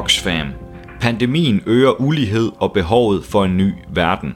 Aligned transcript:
Oxfam. 0.00 0.52
Pandemien 1.00 1.62
øger 1.66 2.00
ulighed 2.00 2.50
og 2.58 2.72
behovet 2.72 3.24
for 3.24 3.44
en 3.44 3.56
ny 3.56 3.72
verden. 3.88 4.34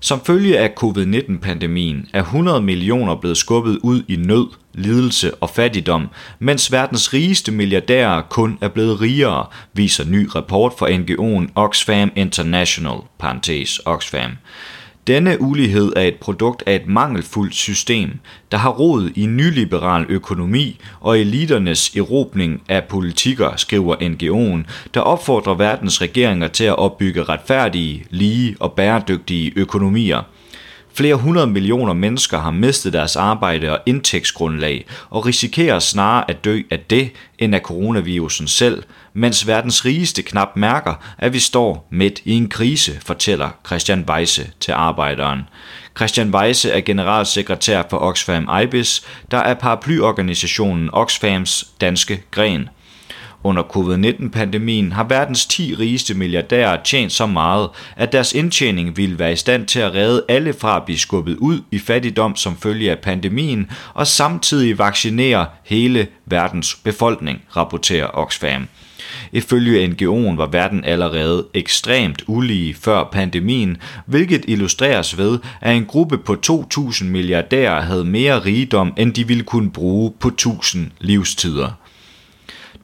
Som 0.00 0.20
følge 0.24 0.58
af 0.58 0.72
covid-19-pandemien 0.76 2.06
er 2.12 2.22
100 2.22 2.60
millioner 2.60 3.16
blevet 3.16 3.36
skubbet 3.36 3.78
ud 3.82 4.02
i 4.08 4.16
nød, 4.16 4.46
lidelse 4.74 5.34
og 5.34 5.50
fattigdom, 5.50 6.08
mens 6.38 6.72
verdens 6.72 7.12
rigeste 7.12 7.52
milliardærer 7.52 8.22
kun 8.22 8.58
er 8.60 8.68
blevet 8.68 9.00
rigere, 9.00 9.46
viser 9.72 10.04
ny 10.04 10.28
rapport 10.34 10.72
fra 10.78 10.88
NGO'en 10.88 11.52
Oxfam 11.54 12.12
International, 12.16 12.98
parentes 13.18 13.80
Oxfam. 13.84 14.30
Denne 15.10 15.40
ulighed 15.40 15.92
er 15.96 16.02
et 16.02 16.14
produkt 16.14 16.62
af 16.66 16.74
et 16.74 16.86
mangelfuldt 16.86 17.54
system, 17.54 18.10
der 18.52 18.58
har 18.58 18.70
rod 18.70 19.10
i 19.16 19.26
nyliberal 19.26 20.06
økonomi 20.08 20.80
og 21.00 21.18
eliternes 21.18 21.96
erobning 21.96 22.62
af 22.68 22.84
politikker, 22.84 23.56
skriver 23.56 23.96
NGO'en, 23.96 24.70
der 24.94 25.00
opfordrer 25.00 25.54
verdens 25.54 26.02
regeringer 26.02 26.48
til 26.48 26.64
at 26.64 26.78
opbygge 26.78 27.22
retfærdige, 27.22 28.04
lige 28.10 28.56
og 28.60 28.72
bæredygtige 28.72 29.52
økonomier– 29.56 30.22
Flere 30.94 31.14
hundrede 31.14 31.46
millioner 31.46 31.92
mennesker 31.92 32.38
har 32.38 32.50
mistet 32.50 32.92
deres 32.92 33.16
arbejde 33.16 33.72
og 33.72 33.78
indtægtsgrundlag 33.86 34.86
og 35.10 35.26
risikerer 35.26 35.78
snarere 35.78 36.30
at 36.30 36.44
dø 36.44 36.60
af 36.70 36.78
det 36.78 37.12
end 37.38 37.54
af 37.54 37.60
coronavirusen 37.60 38.48
selv, 38.48 38.82
mens 39.14 39.46
verdens 39.46 39.84
rigeste 39.84 40.22
knap 40.22 40.56
mærker, 40.56 40.94
at 41.18 41.32
vi 41.32 41.38
står 41.38 41.88
midt 41.90 42.20
i 42.24 42.32
en 42.32 42.48
krise, 42.48 43.00
fortæller 43.06 43.48
Christian 43.66 44.04
Weisse 44.08 44.50
til 44.60 44.72
arbejderen. 44.72 45.40
Christian 45.96 46.34
Weisse 46.34 46.70
er 46.70 46.80
generalsekretær 46.80 47.82
for 47.90 47.98
Oxfam 47.98 48.48
IBIS, 48.62 49.02
der 49.30 49.38
er 49.38 49.54
paraplyorganisationen 49.54 50.90
Oxfams 50.92 51.64
danske 51.80 52.22
gren– 52.30 52.68
under 53.44 53.62
covid-19-pandemien 53.62 54.92
har 54.92 55.04
verdens 55.04 55.46
10 55.46 55.74
rigeste 55.74 56.14
milliardærer 56.14 56.82
tjent 56.84 57.12
så 57.12 57.26
meget, 57.26 57.68
at 57.96 58.12
deres 58.12 58.32
indtjening 58.32 58.96
ville 58.96 59.18
være 59.18 59.32
i 59.32 59.36
stand 59.36 59.66
til 59.66 59.80
at 59.80 59.94
redde 59.94 60.24
alle 60.28 60.52
fra 60.52 60.76
at 60.76 60.84
blive 60.84 60.98
skubbet 60.98 61.36
ud 61.36 61.60
i 61.70 61.78
fattigdom 61.78 62.36
som 62.36 62.56
følge 62.56 62.90
af 62.90 62.98
pandemien, 62.98 63.70
og 63.94 64.06
samtidig 64.06 64.78
vaccinere 64.78 65.46
hele 65.64 66.06
verdens 66.26 66.74
befolkning, 66.74 67.42
rapporterer 67.56 68.06
Oxfam. 68.14 68.68
Ifølge 69.32 69.86
NGO'en 69.86 70.36
var 70.36 70.46
verden 70.46 70.84
allerede 70.84 71.46
ekstremt 71.54 72.22
ulige 72.26 72.74
før 72.74 73.08
pandemien, 73.12 73.76
hvilket 74.06 74.44
illustreres 74.48 75.18
ved, 75.18 75.38
at 75.60 75.76
en 75.76 75.86
gruppe 75.86 76.18
på 76.18 76.36
2.000 76.46 77.04
milliardærer 77.04 77.80
havde 77.80 78.04
mere 78.04 78.44
rigdom, 78.44 78.92
end 78.96 79.14
de 79.14 79.26
ville 79.26 79.42
kunne 79.42 79.70
bruge 79.70 80.12
på 80.20 80.30
1.000 80.40 80.78
livstider. 81.00 81.79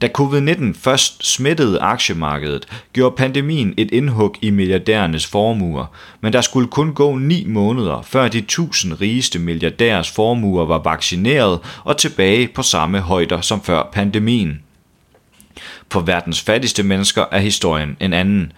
Da 0.00 0.08
covid-19 0.19 0.75
først 0.75 1.27
smittede 1.27 1.80
aktiemarkedet, 1.80 2.69
gjorde 2.92 3.16
pandemien 3.16 3.75
et 3.77 3.91
indhug 3.91 4.36
i 4.42 4.50
milliardærernes 4.50 5.27
formuer, 5.27 5.86
men 6.20 6.33
der 6.33 6.41
skulle 6.41 6.69
kun 6.69 6.94
gå 6.94 7.14
ni 7.14 7.44
måneder, 7.47 8.02
før 8.02 8.28
de 8.28 8.41
tusind 8.41 9.00
rigeste 9.00 9.39
milliardærers 9.39 10.11
formuer 10.11 10.64
var 10.64 10.78
vaccineret 10.78 11.61
og 11.84 11.97
tilbage 11.97 12.48
på 12.48 12.62
samme 12.62 13.00
højder 13.00 13.41
som 13.41 13.62
før 13.62 13.89
pandemien. 13.92 14.62
For 15.92 16.00
verdens 16.00 16.42
fattigste 16.42 16.83
mennesker 16.83 17.24
er 17.33 17.39
historien 17.39 17.97
en 18.00 18.12
anden. 18.12 18.52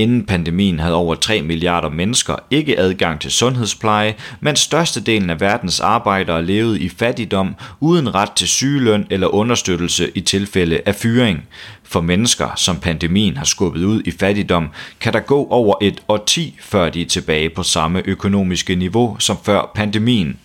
Inden 0.00 0.26
pandemien 0.26 0.78
havde 0.78 0.94
over 0.94 1.14
3 1.14 1.42
milliarder 1.42 1.88
mennesker 1.88 2.36
ikke 2.50 2.78
adgang 2.78 3.20
til 3.20 3.30
sundhedspleje, 3.30 4.14
mens 4.40 4.60
størstedelen 4.60 5.30
af 5.30 5.40
verdens 5.40 5.80
arbejdere 5.80 6.44
levede 6.44 6.80
i 6.80 6.88
fattigdom 6.88 7.54
uden 7.80 8.14
ret 8.14 8.32
til 8.32 8.48
sygeløn 8.48 9.06
eller 9.10 9.26
understøttelse 9.34 10.10
i 10.14 10.20
tilfælde 10.20 10.80
af 10.86 10.94
fyring. 10.94 11.48
For 11.84 12.00
mennesker, 12.00 12.48
som 12.56 12.76
pandemien 12.80 13.36
har 13.36 13.44
skubbet 13.44 13.84
ud 13.84 14.02
i 14.04 14.10
fattigdom, 14.10 14.68
kan 15.00 15.12
der 15.12 15.20
gå 15.20 15.46
over 15.46 15.74
et 15.82 16.02
årti, 16.08 16.58
før 16.60 16.90
de 16.90 17.02
er 17.02 17.06
tilbage 17.06 17.50
på 17.50 17.62
samme 17.62 18.02
økonomiske 18.04 18.74
niveau 18.74 19.16
som 19.18 19.36
før 19.44 19.70
pandemien. 19.74 20.38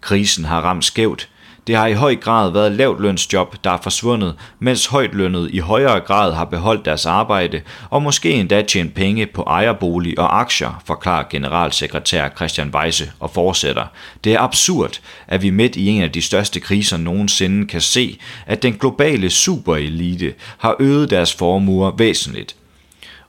Krisen 0.00 0.44
har 0.44 0.60
ramt 0.60 0.84
skævt, 0.84 1.28
det 1.66 1.76
har 1.76 1.86
i 1.86 1.92
høj 1.92 2.16
grad 2.16 2.52
været 2.52 2.72
lavtlønsjob, 2.72 3.56
der 3.64 3.70
er 3.70 3.78
forsvundet, 3.82 4.34
mens 4.58 4.86
højtlønnet 4.86 5.50
i 5.52 5.58
højere 5.58 6.00
grad 6.00 6.32
har 6.32 6.44
beholdt 6.44 6.84
deres 6.84 7.06
arbejde 7.06 7.60
og 7.90 8.02
måske 8.02 8.30
endda 8.30 8.62
tjent 8.62 8.94
penge 8.94 9.26
på 9.26 9.42
ejerbolig 9.42 10.18
og 10.18 10.40
aktier, 10.40 10.82
forklarer 10.86 11.24
generalsekretær 11.30 12.28
Christian 12.36 12.70
Weise 12.74 13.12
og 13.20 13.30
fortsætter. 13.30 13.86
Det 14.24 14.32
er 14.32 14.40
absurd, 14.40 15.00
at 15.26 15.42
vi 15.42 15.50
midt 15.50 15.76
i 15.76 15.88
en 15.88 16.02
af 16.02 16.12
de 16.12 16.22
største 16.22 16.60
kriser 16.60 16.96
nogensinde 16.96 17.66
kan 17.66 17.80
se, 17.80 18.18
at 18.46 18.62
den 18.62 18.72
globale 18.72 19.30
superelite 19.30 20.34
har 20.58 20.76
øget 20.80 21.10
deres 21.10 21.34
formuer 21.34 21.90
væsentligt. 21.96 22.56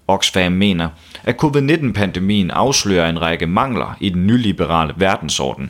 Oxfam 0.07 0.51
mener, 0.51 0.89
at 1.23 1.35
covid-19-pandemien 1.35 2.51
afslører 2.51 3.09
en 3.09 3.21
række 3.21 3.47
mangler 3.47 3.97
i 3.99 4.09
den 4.09 4.27
nyliberale 4.27 4.93
verdensorden. 4.97 5.69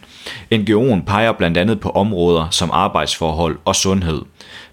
NGO'en 0.53 1.05
peger 1.05 1.31
blandt 1.31 1.57
andet 1.57 1.79
på 1.79 1.89
områder 1.89 2.47
som 2.51 2.69
arbejdsforhold 2.73 3.57
og 3.65 3.75
sundhed. 3.75 4.21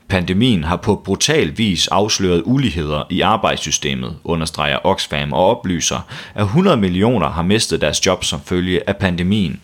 Pandemien 0.08 0.64
har 0.64 0.76
på 0.76 1.02
brutal 1.04 1.58
vis 1.58 1.88
afsløret 1.88 2.42
uligheder 2.44 3.02
i 3.10 3.20
arbejdssystemet, 3.20 4.16
understreger 4.24 4.78
Oxfam 4.86 5.32
og 5.32 5.46
oplyser, 5.46 6.06
at 6.34 6.42
100 6.42 6.76
millioner 6.76 7.28
har 7.28 7.42
mistet 7.42 7.80
deres 7.80 8.06
job 8.06 8.24
som 8.24 8.40
følge 8.40 8.88
af 8.88 8.96
pandemien. 8.96 9.60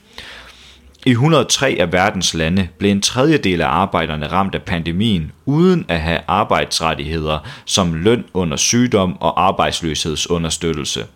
I 1.08 1.10
103 1.10 1.76
af 1.80 1.92
verdens 1.92 2.34
lande 2.34 2.68
blev 2.78 2.90
en 2.90 3.02
tredjedel 3.02 3.60
af 3.60 3.68
arbejderne 3.68 4.26
ramt 4.26 4.54
af 4.54 4.62
pandemien 4.62 5.32
uden 5.46 5.84
at 5.88 6.00
have 6.00 6.20
arbejdsrettigheder 6.26 7.38
som 7.64 7.94
løn 7.94 8.24
under 8.34 8.56
sygdom 8.56 9.20
og 9.20 9.46
arbejdsløshedsunderstøttelse. 9.46 11.06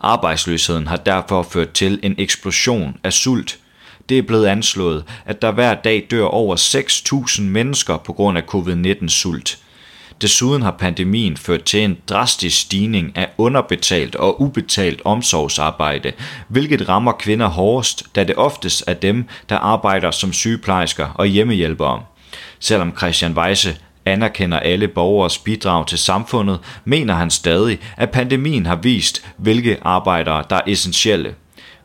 Arbejdsløsheden 0.00 0.86
har 0.86 0.96
derfor 0.96 1.42
ført 1.42 1.70
til 1.72 2.00
en 2.02 2.14
eksplosion 2.18 2.96
af 3.04 3.12
sult. 3.12 3.58
Det 4.08 4.18
er 4.18 4.22
blevet 4.22 4.46
anslået, 4.46 5.04
at 5.26 5.42
der 5.42 5.52
hver 5.52 5.74
dag 5.74 6.06
dør 6.10 6.24
over 6.24 6.56
6.000 6.56 7.42
mennesker 7.42 7.96
på 7.96 8.12
grund 8.12 8.38
af 8.38 8.42
covid-19 8.54 9.08
sult. 9.08 9.58
Desuden 10.22 10.62
har 10.62 10.70
pandemien 10.70 11.36
ført 11.36 11.62
til 11.64 11.80
en 11.80 11.98
drastisk 12.08 12.60
stigning 12.60 13.16
af 13.16 13.28
underbetalt 13.38 14.16
og 14.16 14.40
ubetalt 14.40 15.02
omsorgsarbejde, 15.04 16.12
hvilket 16.48 16.88
rammer 16.88 17.12
kvinder 17.12 17.46
hårdest, 17.46 18.04
da 18.16 18.24
det 18.24 18.36
oftest 18.36 18.84
er 18.86 18.94
dem, 18.94 19.24
der 19.48 19.56
arbejder 19.56 20.10
som 20.10 20.32
sygeplejersker 20.32 21.08
og 21.14 21.26
hjemmehjælpere. 21.26 22.02
Selvom 22.60 22.96
Christian 22.96 23.32
Weise 23.32 23.76
anerkender 24.04 24.58
alle 24.58 24.88
borgers 24.88 25.38
bidrag 25.38 25.86
til 25.86 25.98
samfundet, 25.98 26.58
mener 26.84 27.14
han 27.14 27.30
stadig, 27.30 27.78
at 27.96 28.10
pandemien 28.10 28.66
har 28.66 28.76
vist, 28.76 29.24
hvilke 29.36 29.78
arbejdere 29.82 30.44
der 30.50 30.56
er 30.56 30.62
essentielle. 30.66 31.34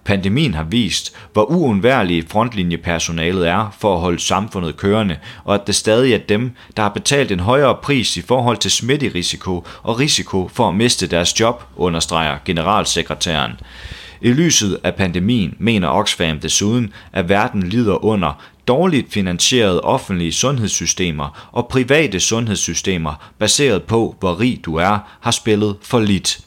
Pandemien 0.07 0.53
har 0.53 0.63
vist, 0.63 1.13
hvor 1.33 1.43
uundværlige 1.43 2.25
frontlinjepersonalet 2.29 3.47
er 3.47 3.75
for 3.79 3.93
at 3.95 3.99
holde 3.99 4.19
samfundet 4.19 4.77
kørende, 4.77 5.17
og 5.43 5.55
at 5.55 5.67
det 5.67 5.75
stadig 5.75 6.13
er 6.13 6.17
dem, 6.17 6.51
der 6.77 6.83
har 6.83 6.89
betalt 6.89 7.31
en 7.31 7.39
højere 7.39 7.75
pris 7.83 8.17
i 8.17 8.21
forhold 8.21 8.57
til 8.57 8.71
smitterisiko 8.71 9.67
og 9.83 9.99
risiko 9.99 10.49
for 10.53 10.69
at 10.69 10.75
miste 10.75 11.07
deres 11.07 11.39
job, 11.39 11.63
understreger 11.75 12.37
generalsekretæren. 12.45 13.51
I 14.21 14.31
lyset 14.31 14.79
af 14.83 14.95
pandemien 14.95 15.55
mener 15.59 15.87
Oxfam 15.87 16.39
desuden, 16.39 16.93
at 17.13 17.29
verden 17.29 17.63
lider 17.63 18.05
under 18.05 18.43
dårligt 18.67 19.13
finansierede 19.13 19.81
offentlige 19.81 20.31
sundhedssystemer 20.31 21.49
og 21.51 21.67
private 21.67 22.19
sundhedssystemer 22.19 23.31
baseret 23.39 23.83
på, 23.83 24.15
hvor 24.19 24.39
rig 24.39 24.59
du 24.65 24.75
er, 24.75 24.99
har 25.21 25.31
spillet 25.31 25.75
for 25.81 25.99
lidt 25.99 26.46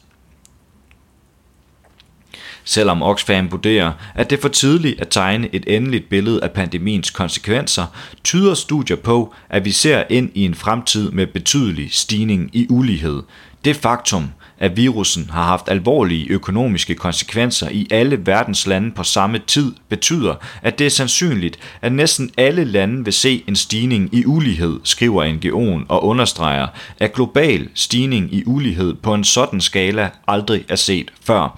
selvom 2.63 3.03
Oxfam 3.03 3.51
vurderer, 3.51 3.91
at 4.15 4.29
det 4.29 4.37
er 4.37 4.41
for 4.41 4.49
tidligt 4.49 5.01
at 5.01 5.07
tegne 5.09 5.49
et 5.55 5.63
endeligt 5.67 6.09
billede 6.09 6.43
af 6.43 6.51
pandemiens 6.51 7.09
konsekvenser, 7.09 7.85
tyder 8.23 8.53
studier 8.53 8.97
på, 8.97 9.33
at 9.49 9.65
vi 9.65 9.71
ser 9.71 10.03
ind 10.09 10.29
i 10.33 10.45
en 10.45 10.55
fremtid 10.55 11.11
med 11.11 11.27
betydelig 11.27 11.89
stigning 11.91 12.49
i 12.53 12.67
ulighed. 12.69 13.21
Det 13.65 13.75
faktum, 13.75 14.31
at 14.59 14.77
virussen 14.77 15.29
har 15.29 15.43
haft 15.43 15.69
alvorlige 15.69 16.27
økonomiske 16.29 16.95
konsekvenser 16.95 17.69
i 17.69 17.87
alle 17.91 18.25
verdens 18.25 18.67
lande 18.67 18.91
på 18.91 19.03
samme 19.03 19.39
tid, 19.47 19.73
betyder, 19.89 20.35
at 20.61 20.79
det 20.79 20.85
er 20.85 20.91
sandsynligt, 20.91 21.59
at 21.81 21.91
næsten 21.91 22.31
alle 22.37 22.63
lande 22.63 23.03
vil 23.03 23.13
se 23.13 23.43
en 23.47 23.55
stigning 23.55 24.09
i 24.15 24.25
ulighed, 24.25 24.79
skriver 24.83 25.25
NGO'en 25.25 25.85
og 25.89 26.05
understreger, 26.05 26.67
at 26.99 27.13
global 27.13 27.69
stigning 27.73 28.33
i 28.33 28.43
ulighed 28.45 28.93
på 28.93 29.13
en 29.13 29.23
sådan 29.23 29.61
skala 29.61 30.09
aldrig 30.27 30.65
er 30.69 30.75
set 30.75 31.11
før. 31.23 31.57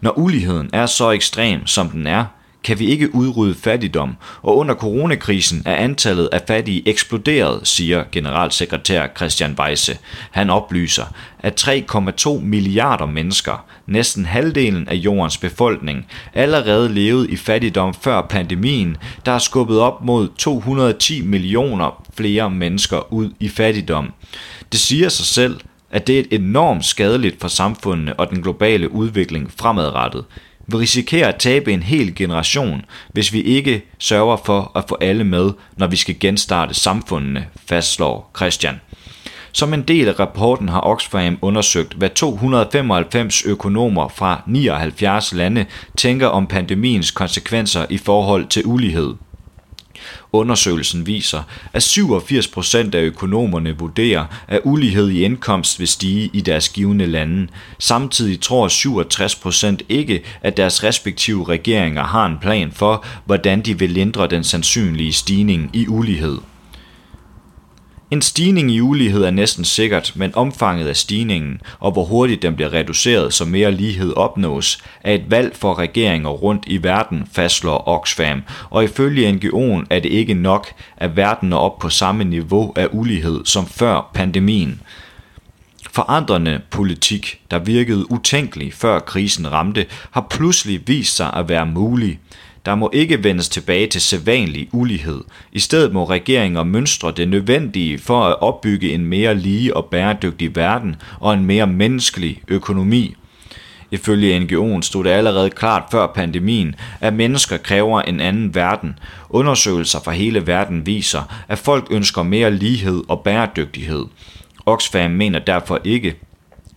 Når 0.00 0.18
uligheden 0.44 0.70
er 0.72 0.86
så 0.86 1.10
ekstrem, 1.10 1.66
som 1.66 1.90
den 1.90 2.06
er, 2.06 2.24
kan 2.64 2.78
vi 2.78 2.86
ikke 2.86 3.14
udrydde 3.14 3.54
fattigdom, 3.54 4.16
og 4.42 4.56
under 4.56 4.74
coronakrisen 4.74 5.62
er 5.66 5.76
antallet 5.76 6.28
af 6.32 6.40
fattige 6.46 6.88
eksploderet, 6.88 7.68
siger 7.68 8.04
generalsekretær 8.12 9.06
Christian 9.16 9.56
Weisse. 9.58 9.98
Han 10.30 10.50
oplyser, 10.50 11.04
at 11.38 11.68
3,2 11.68 12.40
milliarder 12.40 13.06
mennesker, 13.06 13.64
næsten 13.86 14.24
halvdelen 14.24 14.88
af 14.88 14.94
jordens 14.94 15.38
befolkning, 15.38 16.06
allerede 16.34 16.94
levede 16.94 17.30
i 17.30 17.36
fattigdom 17.36 17.94
før 17.94 18.22
pandemien, 18.22 18.96
der 19.26 19.32
har 19.32 19.38
skubbet 19.38 19.80
op 19.80 20.04
mod 20.04 20.28
210 20.38 21.22
millioner 21.22 22.04
flere 22.16 22.50
mennesker 22.50 23.12
ud 23.12 23.30
i 23.40 23.48
fattigdom. 23.48 24.12
Det 24.72 24.80
siger 24.80 25.08
sig 25.08 25.26
selv, 25.26 25.60
at 25.94 26.06
det 26.06 26.18
er 26.18 26.24
enormt 26.30 26.84
skadeligt 26.84 27.40
for 27.40 27.48
samfundene 27.48 28.14
og 28.14 28.30
den 28.30 28.42
globale 28.42 28.92
udvikling 28.92 29.52
fremadrettet. 29.56 30.24
Vi 30.66 30.76
risikerer 30.76 31.28
at 31.28 31.36
tabe 31.36 31.72
en 31.72 31.82
hel 31.82 32.14
generation, 32.14 32.84
hvis 33.12 33.32
vi 33.32 33.40
ikke 33.40 33.82
sørger 33.98 34.36
for 34.44 34.72
at 34.74 34.84
få 34.88 34.98
alle 35.00 35.24
med, 35.24 35.50
når 35.76 35.86
vi 35.86 35.96
skal 35.96 36.16
genstarte 36.20 36.74
samfundene, 36.74 37.46
fastslår 37.66 38.30
Christian. 38.36 38.80
Som 39.52 39.74
en 39.74 39.82
del 39.82 40.08
af 40.08 40.20
rapporten 40.20 40.68
har 40.68 40.80
Oxfam 40.80 41.38
undersøgt, 41.42 41.92
hvad 41.92 42.10
295 42.10 43.44
økonomer 43.44 44.08
fra 44.08 44.42
79 44.46 45.32
lande 45.32 45.66
tænker 45.96 46.26
om 46.26 46.46
pandemiens 46.46 47.10
konsekvenser 47.10 47.86
i 47.90 47.98
forhold 47.98 48.46
til 48.46 48.62
ulighed. 48.66 49.14
Undersøgelsen 50.32 51.06
viser, 51.06 51.42
at 51.72 51.82
87 51.82 52.48
procent 52.48 52.94
af 52.94 53.02
økonomerne 53.02 53.78
vurderer, 53.78 54.26
at 54.48 54.60
ulighed 54.64 55.08
i 55.08 55.24
indkomst 55.24 55.78
vil 55.78 55.88
stige 55.88 56.30
i 56.32 56.40
deres 56.40 56.68
givende 56.68 57.06
lande. 57.06 57.48
Samtidig 57.78 58.40
tror 58.40 58.68
67 58.68 59.34
procent 59.34 59.82
ikke, 59.88 60.22
at 60.42 60.56
deres 60.56 60.84
respektive 60.84 61.48
regeringer 61.48 62.02
har 62.02 62.26
en 62.26 62.38
plan 62.40 62.72
for, 62.72 63.04
hvordan 63.24 63.62
de 63.62 63.78
vil 63.78 63.90
lindre 63.90 64.26
den 64.26 64.44
sandsynlige 64.44 65.12
stigning 65.12 65.70
i 65.72 65.88
ulighed. 65.88 66.38
En 68.10 68.22
stigning 68.22 68.70
i 68.70 68.80
ulighed 68.80 69.24
er 69.24 69.30
næsten 69.30 69.64
sikkert, 69.64 70.12
men 70.16 70.34
omfanget 70.34 70.88
af 70.88 70.96
stigningen 70.96 71.60
og 71.80 71.92
hvor 71.92 72.04
hurtigt 72.04 72.42
den 72.42 72.56
bliver 72.56 72.72
reduceret, 72.72 73.34
så 73.34 73.44
mere 73.44 73.72
lighed 73.72 74.12
opnås, 74.16 74.78
er 75.00 75.14
et 75.14 75.30
valg 75.30 75.56
for 75.56 75.78
regeringer 75.78 76.30
rundt 76.30 76.64
i 76.66 76.82
verden, 76.82 77.28
fastslår 77.32 77.88
Oxfam, 77.88 78.42
og 78.70 78.84
ifølge 78.84 79.30
NGO'en 79.30 79.86
er 79.90 80.00
det 80.00 80.12
ikke 80.12 80.34
nok, 80.34 80.72
at 80.96 81.16
verden 81.16 81.52
er 81.52 81.56
op 81.56 81.78
på 81.78 81.88
samme 81.88 82.24
niveau 82.24 82.72
af 82.76 82.88
ulighed 82.92 83.40
som 83.44 83.66
før 83.66 84.10
pandemien. 84.14 84.80
Forandrende 85.92 86.60
politik, 86.70 87.40
der 87.50 87.58
virkede 87.58 88.12
utænkelig 88.12 88.74
før 88.74 88.98
krisen 88.98 89.52
ramte, 89.52 89.86
har 90.10 90.26
pludselig 90.30 90.88
vist 90.88 91.16
sig 91.16 91.32
at 91.32 91.48
være 91.48 91.66
mulig. 91.66 92.18
Der 92.66 92.74
må 92.74 92.90
ikke 92.92 93.24
vendes 93.24 93.48
tilbage 93.48 93.86
til 93.86 94.00
sædvanlig 94.00 94.68
ulighed. 94.72 95.20
I 95.52 95.58
stedet 95.58 95.92
må 95.92 96.04
regeringer 96.04 96.62
mønstre 96.62 97.12
det 97.16 97.28
nødvendige 97.28 97.98
for 97.98 98.20
at 98.20 98.40
opbygge 98.40 98.92
en 98.94 99.06
mere 99.06 99.34
lige 99.34 99.76
og 99.76 99.84
bæredygtig 99.84 100.56
verden 100.56 100.96
og 101.20 101.34
en 101.34 101.46
mere 101.46 101.66
menneskelig 101.66 102.42
økonomi. 102.48 103.14
Ifølge 103.90 104.40
NGO'en 104.40 104.82
stod 104.82 105.04
det 105.04 105.10
allerede 105.10 105.50
klart 105.50 105.82
før 105.90 106.06
pandemien, 106.06 106.74
at 107.00 107.14
mennesker 107.14 107.56
kræver 107.56 108.02
en 108.02 108.20
anden 108.20 108.54
verden. 108.54 108.98
Undersøgelser 109.30 110.00
fra 110.00 110.12
hele 110.12 110.46
verden 110.46 110.86
viser, 110.86 111.44
at 111.48 111.58
folk 111.58 111.86
ønsker 111.90 112.22
mere 112.22 112.50
lighed 112.50 113.02
og 113.08 113.20
bæredygtighed. 113.20 114.04
Oxfam 114.66 115.10
mener 115.10 115.38
derfor 115.38 115.80
ikke, 115.84 116.14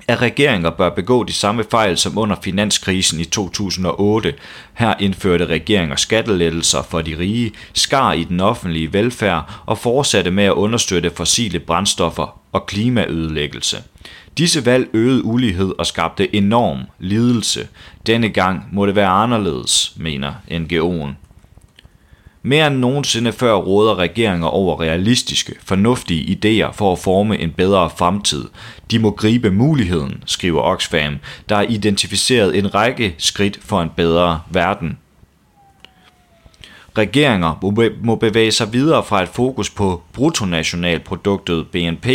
at 0.07 0.21
regeringer 0.21 0.69
bør 0.69 0.89
begå 0.89 1.23
de 1.23 1.33
samme 1.33 1.63
fejl 1.71 1.97
som 1.97 2.17
under 2.17 2.35
finanskrisen 2.43 3.19
i 3.19 3.25
2008. 3.25 4.33
Her 4.73 4.93
indførte 4.99 5.45
regeringer 5.45 5.95
skattelettelser 5.95 6.81
for 6.81 7.01
de 7.01 7.17
rige, 7.19 7.51
skar 7.73 8.13
i 8.13 8.23
den 8.23 8.39
offentlige 8.39 8.93
velfærd 8.93 9.61
og 9.65 9.77
fortsatte 9.77 10.31
med 10.31 10.43
at 10.43 10.51
understøtte 10.51 11.09
fossile 11.09 11.59
brændstoffer 11.59 12.39
og 12.51 12.65
klimaødelæggelse. 12.65 13.77
Disse 14.37 14.65
valg 14.65 14.89
øgede 14.93 15.25
ulighed 15.25 15.73
og 15.77 15.85
skabte 15.85 16.35
enorm 16.35 16.79
lidelse. 16.99 17.67
Denne 18.07 18.29
gang 18.29 18.65
må 18.71 18.85
det 18.85 18.95
være 18.95 19.07
anderledes, 19.07 19.93
mener 19.95 20.33
NGO'en. 20.51 21.26
Mere 22.47 22.67
end 22.67 22.77
nogensinde 22.77 23.33
før 23.33 23.53
råder 23.53 23.95
regeringer 23.95 24.47
over 24.47 24.81
realistiske, 24.81 25.55
fornuftige 25.63 26.37
idéer 26.37 26.71
for 26.71 26.91
at 26.91 26.99
forme 26.99 27.39
en 27.39 27.51
bedre 27.51 27.89
fremtid. 27.97 28.45
De 28.91 28.99
må 28.99 29.11
gribe 29.11 29.51
muligheden, 29.51 30.23
skriver 30.25 30.61
Oxfam, 30.61 31.17
der 31.49 31.55
har 31.55 31.65
identificeret 31.69 32.57
en 32.57 32.75
række 32.75 33.15
skridt 33.17 33.59
for 33.61 33.81
en 33.81 33.89
bedre 33.95 34.41
verden. 34.49 34.97
Regeringer 36.97 37.59
må 38.03 38.15
bevæge 38.15 38.51
sig 38.51 38.73
videre 38.73 39.03
fra 39.03 39.23
et 39.23 39.29
fokus 39.29 39.69
på 39.69 40.01
bruttonationalproduktet 40.13 41.67
BNP 41.67 42.07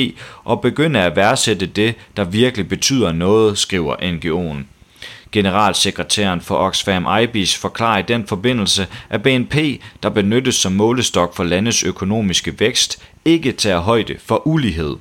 og 0.44 0.60
begynde 0.60 1.00
at 1.00 1.16
værdsætte 1.16 1.66
det, 1.66 1.94
der 2.16 2.24
virkelig 2.24 2.68
betyder 2.68 3.12
noget, 3.12 3.58
skriver 3.58 3.96
NGO'en. 3.96 4.71
Generalsekretæren 5.32 6.40
for 6.40 6.56
Oxfam 6.56 7.06
IBIS 7.22 7.56
forklarer 7.56 7.98
i 7.98 8.02
den 8.02 8.26
forbindelse, 8.26 8.86
at 9.10 9.22
BNP, 9.22 9.54
der 10.02 10.08
benyttes 10.08 10.54
som 10.54 10.72
målestok 10.72 11.36
for 11.36 11.44
landets 11.44 11.82
økonomiske 11.82 12.60
vækst, 12.60 13.02
ikke 13.24 13.52
tager 13.52 13.78
højde 13.78 14.14
for 14.24 14.46
ulighed. 14.46 14.96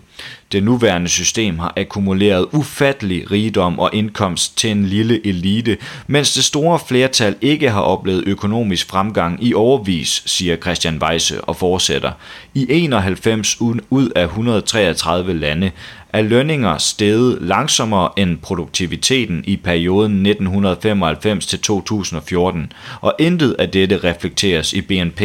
Det 0.51 0.63
nuværende 0.63 1.09
system 1.09 1.59
har 1.59 1.73
akkumuleret 1.77 2.45
ufattelig 2.51 3.31
rigdom 3.31 3.79
og 3.79 3.89
indkomst 3.93 4.57
til 4.57 4.71
en 4.71 4.85
lille 4.85 5.27
elite, 5.27 5.77
mens 6.07 6.33
det 6.33 6.43
store 6.43 6.79
flertal 6.87 7.35
ikke 7.41 7.69
har 7.69 7.81
oplevet 7.81 8.23
økonomisk 8.27 8.87
fremgang 8.87 9.43
i 9.43 9.53
overvis, 9.53 10.23
siger 10.25 10.55
Christian 10.55 11.03
Weisse 11.03 11.41
og 11.41 11.55
fortsætter. 11.55 12.11
I 12.53 12.65
91 12.69 13.61
ud 13.61 14.09
af 14.15 14.23
133 14.23 15.33
lande 15.33 15.71
er 16.09 16.21
lønninger 16.21 16.77
steget 16.77 17.37
langsommere 17.41 18.09
end 18.17 18.37
produktiviteten 18.37 19.43
i 19.47 19.57
perioden 19.57 20.25
1995 20.25 21.45
til 21.45 21.59
2014, 21.59 22.71
og 23.01 23.15
intet 23.19 23.55
af 23.59 23.69
dette 23.69 23.97
reflekteres 23.97 24.73
i 24.73 24.81
BNP. 24.81 25.21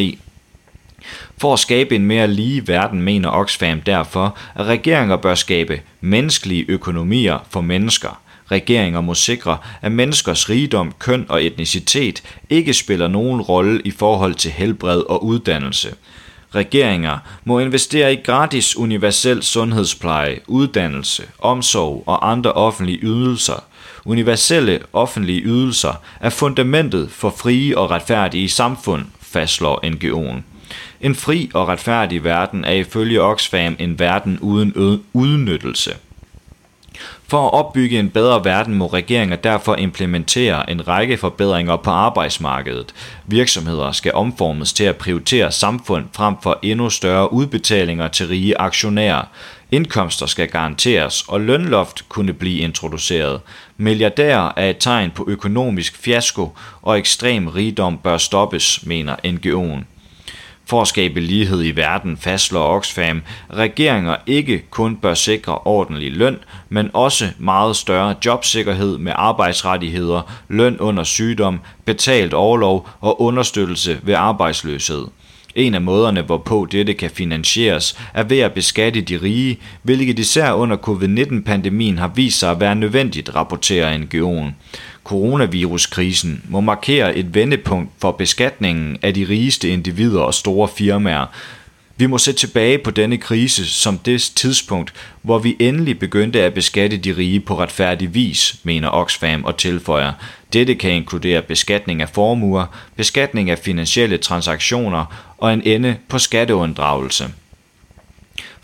For 1.38 1.52
at 1.52 1.58
skabe 1.58 1.96
en 1.96 2.06
mere 2.06 2.28
lige 2.28 2.68
verden 2.68 3.02
mener 3.02 3.30
Oxfam 3.30 3.80
derfor, 3.80 4.38
at 4.54 4.66
regeringer 4.66 5.16
bør 5.16 5.34
skabe 5.34 5.80
menneskelige 6.00 6.64
økonomier 6.68 7.46
for 7.50 7.60
mennesker. 7.60 8.20
Regeringer 8.50 9.00
må 9.00 9.14
sikre, 9.14 9.58
at 9.82 9.92
menneskers 9.92 10.50
rigdom, 10.50 10.92
køn 10.98 11.26
og 11.28 11.44
etnicitet 11.44 12.22
ikke 12.50 12.74
spiller 12.74 13.08
nogen 13.08 13.40
rolle 13.40 13.80
i 13.84 13.90
forhold 13.90 14.34
til 14.34 14.50
helbred 14.50 15.00
og 15.00 15.24
uddannelse. 15.24 15.94
Regeringer 16.54 17.18
må 17.44 17.58
investere 17.58 18.12
i 18.12 18.16
gratis 18.16 18.76
universel 18.76 19.42
sundhedspleje, 19.42 20.38
uddannelse, 20.46 21.22
omsorg 21.38 22.02
og 22.06 22.30
andre 22.30 22.52
offentlige 22.52 22.98
ydelser. 23.02 23.64
Universelle 24.04 24.80
offentlige 24.92 25.42
ydelser 25.42 26.02
er 26.20 26.30
fundamentet 26.30 27.10
for 27.10 27.30
frie 27.30 27.78
og 27.78 27.90
retfærdige 27.90 28.48
samfund, 28.48 29.04
fastslår 29.20 29.80
NGO'en. 29.86 30.55
En 31.06 31.14
fri 31.14 31.50
og 31.54 31.68
retfærdig 31.68 32.24
verden 32.24 32.64
er 32.64 32.72
ifølge 32.72 33.22
Oxfam 33.22 33.76
en 33.78 33.98
verden 33.98 34.38
uden 34.38 35.02
udnyttelse. 35.12 35.96
For 37.28 37.46
at 37.46 37.52
opbygge 37.52 37.98
en 37.98 38.10
bedre 38.10 38.44
verden 38.44 38.74
må 38.74 38.86
regeringer 38.86 39.36
derfor 39.36 39.74
implementere 39.74 40.70
en 40.70 40.88
række 40.88 41.16
forbedringer 41.16 41.76
på 41.76 41.90
arbejdsmarkedet. 41.90 42.94
Virksomheder 43.26 43.92
skal 43.92 44.14
omformes 44.14 44.72
til 44.72 44.84
at 44.84 44.96
prioritere 44.96 45.52
samfund 45.52 46.04
frem 46.12 46.34
for 46.42 46.58
endnu 46.62 46.90
større 46.90 47.32
udbetalinger 47.32 48.08
til 48.08 48.28
rige 48.28 48.60
aktionærer. 48.60 49.22
Indkomster 49.70 50.26
skal 50.26 50.48
garanteres, 50.48 51.24
og 51.28 51.40
lønloft 51.40 52.08
kunne 52.08 52.32
blive 52.32 52.58
introduceret. 52.58 53.40
Milliardærer 53.76 54.52
er 54.56 54.70
et 54.70 54.78
tegn 54.78 55.10
på 55.10 55.24
økonomisk 55.28 55.96
fiasko, 55.96 56.56
og 56.82 56.98
ekstrem 56.98 57.46
rigdom 57.46 57.98
bør 57.98 58.16
stoppes, 58.16 58.86
mener 58.86 59.16
NGO'en. 59.26 59.95
For 60.68 60.82
at 60.82 60.88
skabe 60.88 61.20
lighed 61.20 61.64
i 61.64 61.70
verden 61.70 62.16
fastslår 62.16 62.76
Oxfam, 62.76 63.22
regeringer 63.52 64.16
ikke 64.26 64.62
kun 64.70 64.96
bør 64.96 65.14
sikre 65.14 65.58
ordentlig 65.58 66.12
løn, 66.12 66.36
men 66.68 66.90
også 66.92 67.28
meget 67.38 67.76
større 67.76 68.14
jobsikkerhed 68.24 68.98
med 68.98 69.12
arbejdsrettigheder, 69.16 70.22
løn 70.48 70.78
under 70.78 71.04
sygdom, 71.04 71.60
betalt 71.84 72.34
overlov 72.34 72.88
og 73.00 73.20
understøttelse 73.20 74.00
ved 74.02 74.14
arbejdsløshed. 74.14 75.06
En 75.54 75.74
af 75.74 75.80
måderne, 75.80 76.22
hvorpå 76.22 76.66
dette 76.72 76.94
kan 76.94 77.10
finansieres, 77.10 77.98
er 78.14 78.22
ved 78.22 78.38
at 78.38 78.52
beskatte 78.52 79.00
de 79.00 79.16
rige, 79.22 79.58
hvilket 79.82 80.18
især 80.18 80.52
under 80.52 80.76
covid-19-pandemien 80.76 81.98
har 81.98 82.08
vist 82.08 82.38
sig 82.38 82.50
at 82.50 82.60
være 82.60 82.74
nødvendigt, 82.74 83.34
rapporterer 83.34 83.98
NGO'en. 83.98 84.52
Coronaviruskrisen 85.06 86.42
må 86.48 86.60
markere 86.60 87.16
et 87.16 87.34
vendepunkt 87.34 87.90
for 87.98 88.10
beskatningen 88.10 88.98
af 89.02 89.14
de 89.14 89.26
rigeste 89.28 89.68
individer 89.68 90.20
og 90.20 90.34
store 90.34 90.68
firmaer. 90.68 91.26
Vi 91.96 92.06
må 92.06 92.18
se 92.18 92.32
tilbage 92.32 92.78
på 92.78 92.90
denne 92.90 93.18
krise 93.18 93.66
som 93.66 93.98
det 93.98 94.32
tidspunkt, 94.36 94.92
hvor 95.22 95.38
vi 95.38 95.56
endelig 95.58 95.98
begyndte 95.98 96.42
at 96.42 96.54
beskatte 96.54 96.96
de 96.96 97.16
rige 97.16 97.40
på 97.40 97.58
retfærdig 97.58 98.14
vis, 98.14 98.56
mener 98.62 98.88
Oxfam 98.90 99.44
og 99.44 99.56
tilføjer. 99.56 100.12
Dette 100.52 100.74
kan 100.74 100.90
inkludere 100.90 101.42
beskatning 101.42 102.02
af 102.02 102.08
formuer, 102.08 102.66
beskatning 102.96 103.50
af 103.50 103.58
finansielle 103.58 104.18
transaktioner 104.18 105.34
og 105.38 105.54
en 105.54 105.62
ende 105.64 105.96
på 106.08 106.18
skatteunddragelse. 106.18 107.24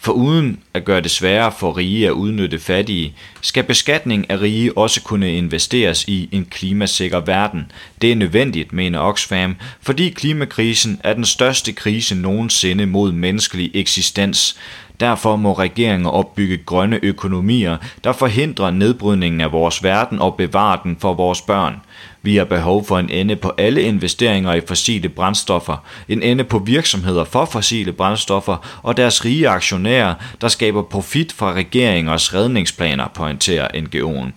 For 0.04 0.12
uden 0.12 0.58
at 0.74 0.84
gøre 0.84 1.00
det 1.00 1.10
sværere 1.10 1.52
for 1.58 1.76
rige 1.76 2.06
at 2.06 2.12
udnytte 2.12 2.58
fattige, 2.58 3.14
skal 3.40 3.64
beskatning 3.64 4.30
af 4.30 4.40
rige 4.40 4.78
også 4.78 5.02
kunne 5.02 5.36
investeres 5.36 6.04
i 6.08 6.28
en 6.32 6.44
klimasikker 6.44 7.20
verden. 7.20 7.72
Det 8.02 8.12
er 8.12 8.16
nødvendigt, 8.16 8.72
mener 8.72 8.98
Oxfam, 8.98 9.56
fordi 9.80 10.10
klimakrisen 10.10 11.00
er 11.04 11.14
den 11.14 11.24
største 11.24 11.72
krise 11.72 12.14
nogensinde 12.14 12.86
mod 12.86 13.12
menneskelig 13.12 13.70
eksistens. 13.74 14.56
Derfor 15.02 15.36
må 15.36 15.52
regeringer 15.52 16.10
opbygge 16.10 16.56
grønne 16.56 17.00
økonomier, 17.02 17.76
der 18.04 18.12
forhindrer 18.12 18.70
nedbrydningen 18.70 19.40
af 19.40 19.52
vores 19.52 19.84
verden 19.84 20.18
og 20.18 20.34
bevarer 20.34 20.82
den 20.82 20.96
for 21.00 21.14
vores 21.14 21.40
børn. 21.40 21.80
Vi 22.22 22.36
har 22.36 22.44
behov 22.44 22.84
for 22.86 22.98
en 22.98 23.10
ende 23.10 23.36
på 23.36 23.52
alle 23.58 23.82
investeringer 23.82 24.54
i 24.54 24.60
fossile 24.68 25.08
brændstoffer, 25.08 25.76
en 26.08 26.22
ende 26.22 26.44
på 26.44 26.58
virksomheder 26.58 27.24
for 27.24 27.44
fossile 27.44 27.92
brændstoffer 27.92 28.80
og 28.82 28.96
deres 28.96 29.24
rige 29.24 29.48
aktionærer, 29.48 30.14
der 30.40 30.48
skaber 30.48 30.82
profit 30.82 31.32
fra 31.32 31.52
regeringers 31.52 32.34
redningsplaner, 32.34 33.08
pointerer 33.14 33.68
NGO'en. 33.68 34.32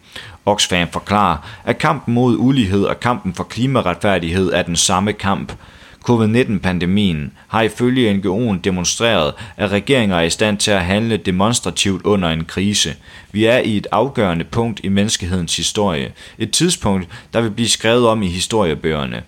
Oxfam 0.46 0.88
forklarer, 0.88 1.38
at 1.66 1.78
kampen 1.78 2.14
mod 2.14 2.36
ulighed 2.40 2.84
og 2.84 3.00
kampen 3.00 3.34
for 3.34 3.44
klimaretfærdighed 3.44 4.54
er 4.54 4.62
den 4.62 4.76
samme 4.76 5.14
kamp– 5.14 5.54
Covid-19-pandemien 6.10 7.32
har 7.48 7.62
ifølge 7.62 8.14
NGO'en 8.14 8.60
demonstreret, 8.64 9.34
at 9.58 9.72
regeringer 9.72 10.16
er 10.16 10.22
i 10.22 10.30
stand 10.30 10.58
til 10.58 10.72
at 10.72 10.86
handle 10.86 11.18
demonstrativt 11.18 12.06
under 12.06 12.30
en 12.30 12.46
krise. 12.46 12.96
Vi 13.32 13.46
er 13.46 13.58
i 13.58 13.78
et 13.78 13.88
afgørende 13.92 14.46
punkt 14.46 14.80
i 14.84 14.88
menneskehedens 14.88 15.58
historie. 15.58 16.12
Et 16.38 16.52
tidspunkt, 16.52 17.08
der 17.34 17.42
vil 17.42 17.52
blive 17.52 17.70
skrevet 17.70 18.08
om 18.08 18.24
i 18.24 18.28
historiebøgerne. 18.28 19.24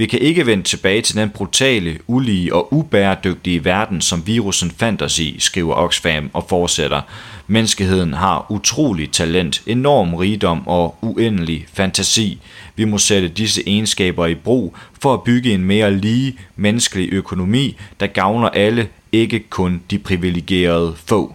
Vi 0.00 0.06
kan 0.06 0.18
ikke 0.18 0.46
vende 0.46 0.62
tilbage 0.62 1.02
til 1.02 1.16
den 1.16 1.30
brutale, 1.30 1.98
ulige 2.06 2.54
og 2.54 2.74
ubæredygtige 2.74 3.64
verden, 3.64 4.00
som 4.00 4.26
virussen 4.26 4.70
fandt 4.70 5.02
os 5.02 5.18
i, 5.18 5.36
skriver 5.38 5.74
Oxfam 5.74 6.30
og 6.32 6.46
fortsætter. 6.48 7.00
Menneskeheden 7.46 8.12
har 8.12 8.46
utrolig 8.50 9.10
talent, 9.10 9.62
enorm 9.66 10.14
rigdom 10.14 10.68
og 10.68 10.96
uendelig 11.02 11.66
fantasi. 11.72 12.40
Vi 12.76 12.84
må 12.84 12.98
sætte 12.98 13.28
disse 13.28 13.62
egenskaber 13.66 14.26
i 14.26 14.34
brug 14.34 14.76
for 15.02 15.14
at 15.14 15.22
bygge 15.22 15.52
en 15.52 15.64
mere 15.64 15.96
lige 15.96 16.38
menneskelig 16.56 17.12
økonomi, 17.12 17.76
der 18.00 18.06
gavner 18.06 18.48
alle, 18.48 18.88
ikke 19.12 19.38
kun 19.50 19.82
de 19.90 19.98
privilegerede 19.98 20.94
få. 21.06 21.34